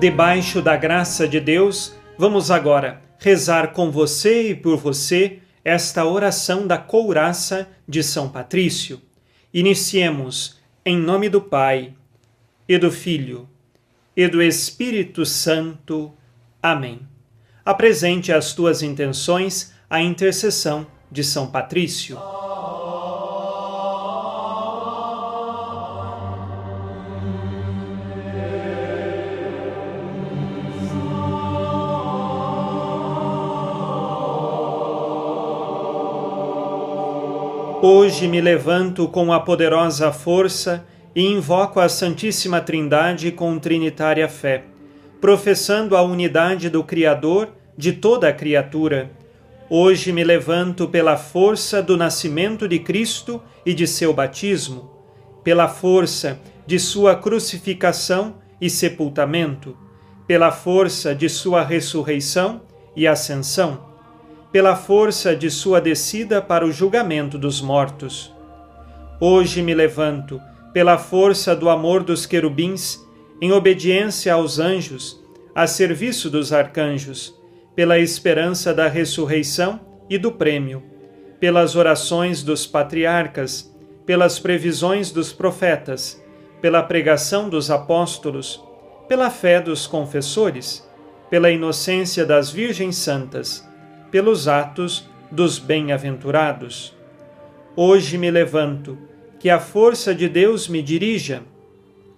[0.00, 6.66] Debaixo da graça de Deus, vamos agora rezar com você e por você esta oração
[6.66, 8.98] da couraça de São Patrício.
[9.52, 11.92] Iniciemos em nome do Pai
[12.66, 13.46] e do Filho
[14.16, 16.14] e do Espírito Santo.
[16.62, 17.00] Amém.
[17.62, 22.18] Apresente as tuas intenções à intercessão de São Patrício.
[37.82, 44.64] Hoje me levanto com a poderosa força e invoco a Santíssima Trindade com trinitária fé,
[45.18, 49.10] professando a unidade do Criador de toda a criatura.
[49.70, 54.90] Hoje me levanto pela força do nascimento de Cristo e de seu batismo,
[55.42, 59.74] pela força de sua crucificação e sepultamento,
[60.26, 62.60] pela força de sua ressurreição
[62.94, 63.89] e ascensão
[64.52, 68.34] pela força de sua descida para o julgamento dos mortos.
[69.20, 70.40] Hoje me levanto,
[70.72, 72.98] pela força do amor dos querubins,
[73.40, 75.20] em obediência aos anjos,
[75.54, 77.34] a serviço dos arcanjos,
[77.76, 80.82] pela esperança da ressurreição e do prêmio,
[81.38, 83.72] pelas orações dos patriarcas,
[84.04, 86.20] pelas previsões dos profetas,
[86.60, 88.62] pela pregação dos apóstolos,
[89.08, 90.86] pela fé dos confessores,
[91.30, 93.69] pela inocência das virgens santas,
[94.10, 96.94] pelos atos dos bem-aventurados.
[97.76, 98.98] Hoje me levanto,
[99.38, 101.42] que a força de Deus me dirija,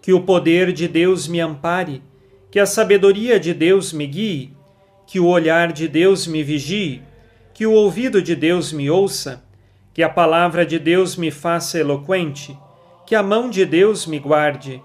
[0.01, 2.03] que o poder de Deus me ampare,
[2.51, 4.53] que a sabedoria de Deus me guie,
[5.07, 7.03] que o olhar de Deus me vigie,
[7.55, 9.45] que o ouvido de Deus me ouça,
[9.95, 12.59] que a palavra de Deus me faça eloquente,
[13.07, 14.83] que a mão de Deus me guarde,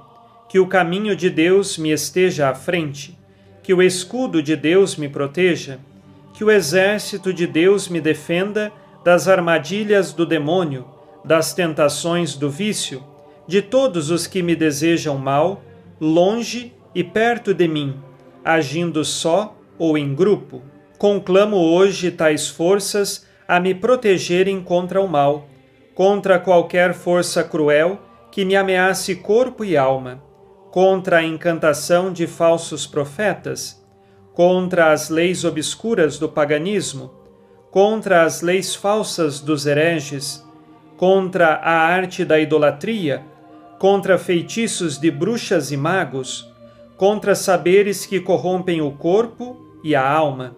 [0.50, 3.18] que o caminho de Deus me esteja à frente,
[3.64, 5.80] que o escudo de Deus me proteja,
[6.38, 8.72] que o exército de Deus me defenda
[9.04, 10.86] das armadilhas do demônio,
[11.26, 13.04] das tentações do vício,
[13.48, 15.64] de todos os que me desejam mal,
[16.00, 18.00] longe e perto de mim,
[18.46, 20.62] agindo só ou em grupo.
[21.00, 25.48] Conclamo hoje tais forças a me protegerem contra o mal,
[25.96, 28.00] contra qualquer força cruel
[28.32, 30.22] que me ameace corpo e alma,
[30.70, 33.84] contra a encantação de falsos profetas,
[34.38, 37.12] contra as leis obscuras do paganismo,
[37.72, 40.46] contra as leis falsas dos hereges,
[40.96, 43.26] contra a arte da idolatria,
[43.80, 46.48] contra feitiços de bruxas e magos,
[46.98, 50.56] contra saberes que corrompem o corpo e a alma.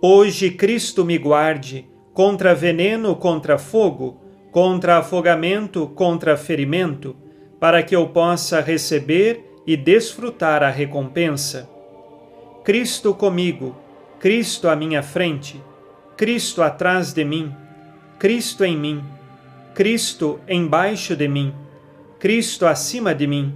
[0.00, 7.14] Hoje Cristo me guarde contra veneno, contra fogo, contra afogamento, contra ferimento,
[7.60, 11.68] para que eu possa receber e desfrutar a recompensa.
[12.64, 13.74] Cristo comigo,
[14.20, 15.60] Cristo à minha frente,
[16.16, 17.52] Cristo atrás de mim,
[18.20, 19.02] Cristo em mim,
[19.74, 21.52] Cristo embaixo de mim,
[22.20, 23.52] Cristo acima de mim,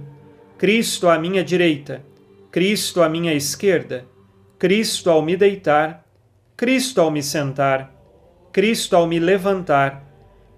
[0.57, 2.03] Cristo à minha direita,
[2.51, 4.05] Cristo à minha esquerda,
[4.59, 6.05] Cristo ao me deitar,
[6.57, 7.95] Cristo ao me sentar,
[8.51, 10.03] Cristo ao me levantar,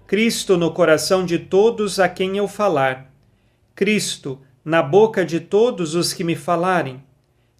[0.08, 3.14] Cristo no coração de todos a quem eu falar,
[3.76, 7.00] Cristo na boca de todos os que me falarem,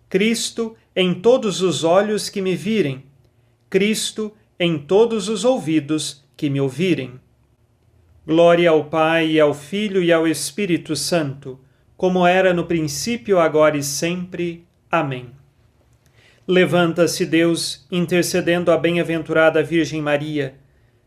[0.08, 3.04] Cristo em todos os olhos que me virem,
[3.68, 7.20] Cristo em todos os ouvidos que me ouvirem.
[8.26, 11.58] Glória ao Pai, ao Filho e ao Espírito Santo,
[11.96, 14.66] como era no princípio, agora e sempre.
[14.90, 15.30] Amém.
[16.46, 20.54] Levanta-se Deus, intercedendo a bem-aventurada Virgem Maria,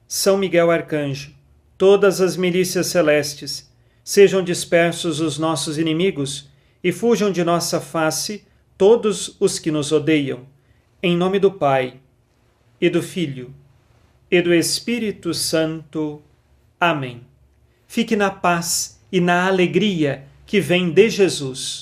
[0.07, 1.31] São Miguel Arcanjo,
[1.77, 3.69] todas as milícias celestes,
[4.03, 6.49] sejam dispersos os nossos inimigos
[6.83, 8.45] e fujam de nossa face
[8.77, 10.45] todos os que nos odeiam,
[11.01, 11.99] em nome do Pai,
[12.79, 13.53] e do Filho,
[14.29, 16.21] e do Espírito Santo.
[16.79, 17.21] Amém.
[17.87, 21.81] Fique na paz e na alegria que vem de Jesus.